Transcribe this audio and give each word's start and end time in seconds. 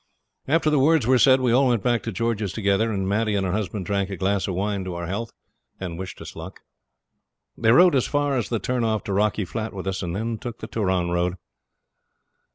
After 0.47 0.71
the 0.71 0.79
words 0.79 1.05
were 1.05 1.19
said 1.19 1.41
we 1.41 1.51
all 1.51 1.67
went 1.67 1.83
back 1.83 2.01
to 2.01 2.11
George's 2.11 2.51
together, 2.53 2.91
and 2.91 3.07
Maddie 3.07 3.35
and 3.35 3.45
her 3.45 3.51
husband 3.51 3.85
drank 3.85 4.09
a 4.09 4.17
glass 4.17 4.47
of 4.47 4.55
wine 4.55 4.83
to 4.85 4.95
our 4.95 5.05
health, 5.05 5.31
and 5.79 5.99
wished 5.99 6.19
us 6.21 6.35
luck. 6.35 6.61
They 7.55 7.71
rode 7.71 7.93
as 7.93 8.07
far 8.07 8.35
as 8.35 8.49
the 8.49 8.57
turn 8.57 8.83
off 8.83 9.03
to 9.03 9.13
Rocky 9.13 9.45
Flat 9.45 9.73
with 9.73 9.85
us, 9.85 10.01
and 10.01 10.15
then 10.15 10.39
took 10.39 10.57
the 10.57 10.67
Turon 10.67 11.11
road. 11.11 11.35